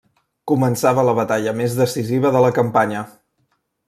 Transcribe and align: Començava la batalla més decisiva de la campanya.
Començava 0.51 1.03
la 1.09 1.13
batalla 1.19 1.53
més 1.59 1.75
decisiva 1.81 2.31
de 2.37 2.41
la 2.47 2.51
campanya. 2.59 3.05